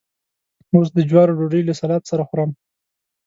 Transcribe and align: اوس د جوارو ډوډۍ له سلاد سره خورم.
اوس 0.75 0.87
د 0.95 0.99
جوارو 1.09 1.37
ډوډۍ 1.39 1.61
له 1.65 1.73
سلاد 1.79 2.03
سره 2.11 2.23
خورم. 2.29 2.49